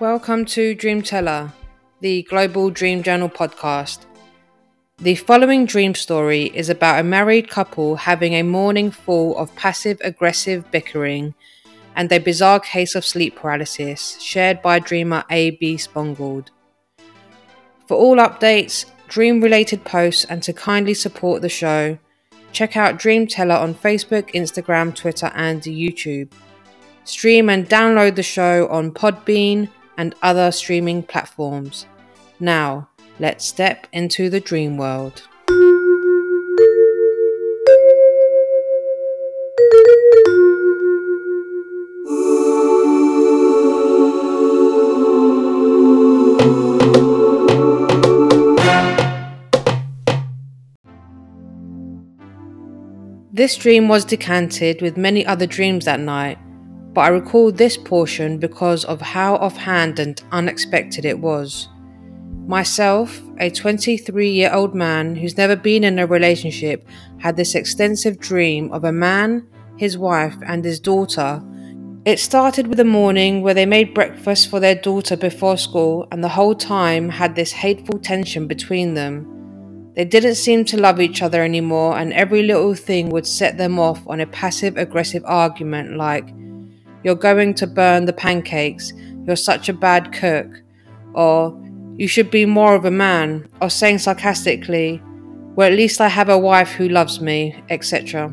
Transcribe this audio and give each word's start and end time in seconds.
Welcome 0.00 0.44
to 0.44 0.76
Dreamteller, 0.76 1.52
the 2.00 2.22
Global 2.22 2.70
Dream 2.70 3.02
Journal 3.02 3.28
podcast. 3.28 4.06
The 4.98 5.16
following 5.16 5.66
dream 5.66 5.96
story 5.96 6.52
is 6.54 6.68
about 6.68 7.00
a 7.00 7.02
married 7.02 7.50
couple 7.50 7.96
having 7.96 8.34
a 8.34 8.44
morning 8.44 8.92
full 8.92 9.36
of 9.36 9.52
passive 9.56 10.00
aggressive 10.04 10.70
bickering 10.70 11.34
and 11.96 12.12
a 12.12 12.20
bizarre 12.20 12.60
case 12.60 12.94
of 12.94 13.04
sleep 13.04 13.34
paralysis 13.34 14.20
shared 14.20 14.62
by 14.62 14.78
dreamer 14.78 15.24
A.B. 15.30 15.74
Spongold. 15.78 16.50
For 17.88 17.96
all 17.96 18.18
updates, 18.18 18.84
dream 19.08 19.40
related 19.40 19.84
posts, 19.84 20.24
and 20.26 20.44
to 20.44 20.52
kindly 20.52 20.94
support 20.94 21.42
the 21.42 21.48
show, 21.48 21.98
check 22.52 22.76
out 22.76 23.00
Dreamteller 23.00 23.58
on 23.58 23.74
Facebook, 23.74 24.32
Instagram, 24.32 24.94
Twitter, 24.94 25.32
and 25.34 25.60
YouTube. 25.62 26.30
Stream 27.02 27.50
and 27.50 27.68
download 27.68 28.14
the 28.14 28.22
show 28.22 28.68
on 28.68 28.92
Podbean 28.92 29.68
and 29.98 30.14
other 30.22 30.50
streaming 30.50 31.02
platforms. 31.02 31.84
Now, 32.40 32.88
let's 33.18 33.44
step 33.44 33.86
into 33.92 34.30
the 34.30 34.40
dream 34.40 34.78
world. 34.78 35.22
This 53.30 53.56
dream 53.56 53.88
was 53.88 54.04
decanted 54.04 54.82
with 54.82 54.96
many 54.96 55.24
other 55.24 55.46
dreams 55.46 55.84
that 55.84 56.00
night, 56.00 56.38
but 56.98 57.04
I 57.04 57.08
recall 57.10 57.52
this 57.52 57.76
portion 57.76 58.38
because 58.38 58.84
of 58.84 59.00
how 59.00 59.36
offhand 59.36 60.00
and 60.00 60.20
unexpected 60.32 61.04
it 61.04 61.20
was. 61.20 61.68
Myself, 62.48 63.22
a 63.38 63.50
23 63.50 64.28
year 64.28 64.52
old 64.52 64.74
man 64.74 65.14
who's 65.14 65.36
never 65.36 65.54
been 65.54 65.84
in 65.84 66.00
a 66.00 66.08
relationship, 66.08 66.88
had 67.18 67.36
this 67.36 67.54
extensive 67.54 68.18
dream 68.18 68.72
of 68.72 68.82
a 68.82 68.90
man, 68.90 69.46
his 69.76 69.96
wife, 69.96 70.34
and 70.44 70.64
his 70.64 70.80
daughter. 70.80 71.40
It 72.04 72.18
started 72.18 72.66
with 72.66 72.80
a 72.80 72.84
morning 72.84 73.42
where 73.42 73.54
they 73.54 73.64
made 73.64 73.94
breakfast 73.94 74.50
for 74.50 74.58
their 74.58 74.74
daughter 74.74 75.16
before 75.16 75.56
school, 75.56 76.08
and 76.10 76.24
the 76.24 76.28
whole 76.30 76.56
time 76.56 77.10
had 77.10 77.36
this 77.36 77.52
hateful 77.52 78.00
tension 78.00 78.48
between 78.48 78.94
them. 78.94 79.92
They 79.94 80.04
didn't 80.04 80.34
seem 80.34 80.64
to 80.64 80.80
love 80.80 81.00
each 81.00 81.22
other 81.22 81.44
anymore, 81.44 81.96
and 81.96 82.12
every 82.12 82.42
little 82.42 82.74
thing 82.74 83.10
would 83.10 83.24
set 83.24 83.56
them 83.56 83.78
off 83.78 84.04
on 84.08 84.18
a 84.18 84.26
passive 84.26 84.76
aggressive 84.76 85.22
argument 85.24 85.96
like, 85.96 86.34
You're 87.04 87.14
going 87.14 87.54
to 87.54 87.66
burn 87.66 88.04
the 88.04 88.12
pancakes, 88.12 88.92
you're 89.24 89.36
such 89.36 89.68
a 89.68 89.72
bad 89.72 90.12
cook, 90.12 90.48
or 91.14 91.58
You 91.96 92.06
should 92.06 92.30
be 92.30 92.46
more 92.46 92.76
of 92.76 92.84
a 92.84 92.90
man, 92.90 93.48
or 93.60 93.68
saying 93.68 93.98
sarcastically, 93.98 95.02
Well, 95.56 95.70
at 95.70 95.76
least 95.76 96.00
I 96.00 96.08
have 96.08 96.28
a 96.28 96.38
wife 96.38 96.70
who 96.70 96.88
loves 96.88 97.20
me, 97.20 97.60
etc. 97.68 98.32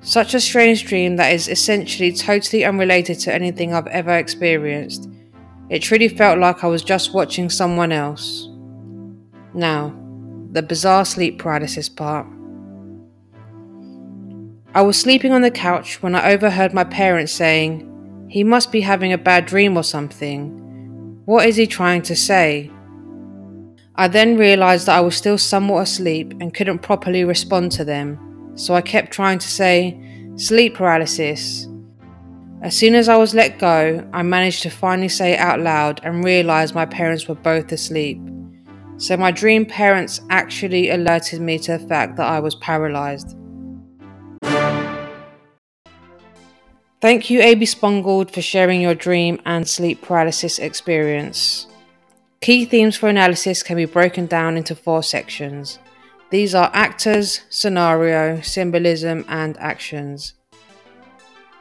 Such 0.00 0.34
a 0.34 0.40
strange 0.40 0.84
dream 0.86 1.16
that 1.16 1.32
is 1.32 1.48
essentially 1.48 2.12
totally 2.12 2.64
unrelated 2.64 3.20
to 3.20 3.34
anything 3.34 3.72
I've 3.72 3.86
ever 3.88 4.16
experienced. 4.16 5.08
It 5.68 5.80
truly 5.80 6.08
felt 6.08 6.38
like 6.38 6.64
I 6.64 6.66
was 6.66 6.82
just 6.82 7.14
watching 7.14 7.48
someone 7.50 7.92
else. 7.92 8.48
Now, 9.54 9.94
the 10.52 10.62
bizarre 10.62 11.04
sleep 11.04 11.38
paralysis 11.38 11.88
part. 11.88 12.26
I 14.74 14.80
was 14.80 14.98
sleeping 14.98 15.32
on 15.32 15.42
the 15.42 15.50
couch 15.50 16.02
when 16.02 16.14
I 16.14 16.32
overheard 16.32 16.72
my 16.72 16.84
parents 16.84 17.32
saying, 17.32 17.88
He 18.32 18.44
must 18.44 18.72
be 18.72 18.80
having 18.80 19.12
a 19.12 19.18
bad 19.18 19.44
dream 19.44 19.76
or 19.76 19.82
something. 19.82 21.20
What 21.26 21.46
is 21.46 21.56
he 21.56 21.66
trying 21.66 22.00
to 22.00 22.16
say? 22.16 22.70
I 23.94 24.08
then 24.08 24.38
realised 24.38 24.86
that 24.86 24.96
I 24.96 25.02
was 25.02 25.14
still 25.14 25.36
somewhat 25.36 25.82
asleep 25.82 26.32
and 26.40 26.54
couldn't 26.54 26.78
properly 26.78 27.24
respond 27.24 27.72
to 27.72 27.84
them, 27.84 28.18
so 28.54 28.72
I 28.72 28.80
kept 28.80 29.12
trying 29.12 29.38
to 29.38 29.46
say, 29.46 30.00
Sleep 30.36 30.76
paralysis. 30.76 31.68
As 32.62 32.74
soon 32.74 32.94
as 32.94 33.06
I 33.06 33.18
was 33.18 33.34
let 33.34 33.58
go, 33.58 34.02
I 34.14 34.22
managed 34.22 34.62
to 34.62 34.70
finally 34.70 35.10
say 35.10 35.34
it 35.34 35.38
out 35.38 35.60
loud 35.60 36.00
and 36.02 36.24
realised 36.24 36.74
my 36.74 36.86
parents 36.86 37.28
were 37.28 37.34
both 37.34 37.70
asleep. 37.70 38.18
So 38.96 39.14
my 39.18 39.30
dream 39.30 39.66
parents 39.66 40.22
actually 40.30 40.88
alerted 40.88 41.42
me 41.42 41.58
to 41.58 41.76
the 41.76 41.86
fact 41.86 42.16
that 42.16 42.28
I 42.28 42.40
was 42.40 42.54
paralyzed. 42.54 43.36
Thank 47.02 47.30
you, 47.30 47.40
AB 47.40 47.66
Spongold, 47.66 48.30
for 48.30 48.40
sharing 48.40 48.80
your 48.80 48.94
dream 48.94 49.40
and 49.44 49.68
sleep 49.68 50.02
paralysis 50.02 50.60
experience. 50.60 51.66
Key 52.40 52.64
themes 52.64 52.96
for 52.96 53.08
analysis 53.08 53.64
can 53.64 53.76
be 53.76 53.86
broken 53.86 54.26
down 54.26 54.56
into 54.56 54.76
four 54.76 55.02
sections. 55.02 55.80
These 56.30 56.54
are 56.54 56.70
actors, 56.72 57.40
scenario, 57.50 58.40
symbolism, 58.40 59.24
and 59.26 59.58
actions. 59.58 60.34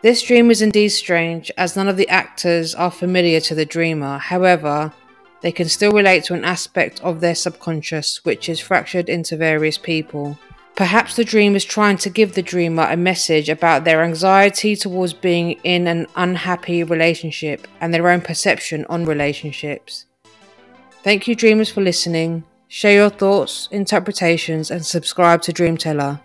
This 0.03 0.21
dream 0.21 0.51
is 0.51 0.61
indeed 0.61 0.89
strange, 0.89 1.51
as 1.57 1.75
none 1.75 1.87
of 1.87 1.97
the 1.97 2.09
actors 2.09 2.75
are 2.75 2.91
familiar 2.91 3.39
to 3.39 3.55
the 3.55 3.65
dreamer. 3.65 4.19
However, 4.19 4.93
they 5.41 5.51
can 5.51 5.67
still 5.67 5.91
relate 5.91 6.23
to 6.25 6.35
an 6.35 6.45
aspect 6.45 7.01
of 7.01 7.19
their 7.19 7.33
subconscious 7.33 8.23
which 8.23 8.47
is 8.47 8.59
fractured 8.59 9.09
into 9.09 9.37
various 9.37 9.79
people. 9.79 10.37
Perhaps 10.75 11.15
the 11.15 11.25
dream 11.25 11.55
is 11.55 11.65
trying 11.65 11.97
to 11.97 12.09
give 12.09 12.33
the 12.33 12.41
dreamer 12.41 12.87
a 12.89 12.95
message 12.95 13.49
about 13.49 13.83
their 13.83 14.03
anxiety 14.03 14.75
towards 14.75 15.13
being 15.13 15.51
in 15.63 15.85
an 15.85 16.07
unhappy 16.15 16.83
relationship 16.83 17.67
and 17.81 17.93
their 17.93 18.07
own 18.07 18.21
perception 18.21 18.85
on 18.89 19.05
relationships. 19.05 20.05
Thank 21.03 21.27
you, 21.27 21.35
dreamers, 21.35 21.69
for 21.69 21.81
listening. 21.81 22.45
Share 22.67 22.93
your 22.93 23.09
thoughts, 23.09 23.67
interpretations, 23.71 24.71
and 24.71 24.85
subscribe 24.85 25.41
to 25.41 25.51
Dreamteller. 25.51 26.21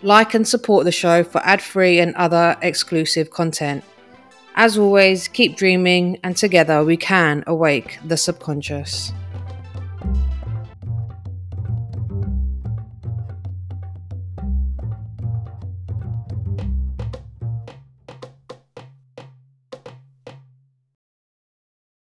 Like 0.00 0.32
and 0.32 0.48
support 0.48 0.84
the 0.84 0.92
show 0.92 1.22
for 1.22 1.44
ad 1.44 1.60
free 1.60 2.00
and 2.00 2.14
other 2.14 2.56
exclusive 2.62 3.30
content. 3.30 3.84
As 4.54 4.78
always, 4.78 5.28
keep 5.28 5.56
dreaming, 5.56 6.18
and 6.22 6.36
together 6.36 6.82
we 6.82 6.96
can 6.96 7.44
awake 7.46 7.98
the 8.04 8.16
subconscious. 8.16 9.12